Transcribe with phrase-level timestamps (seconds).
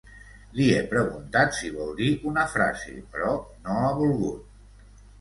[0.59, 4.95] Li he preguntat si vol dir una frase però no ha volgut.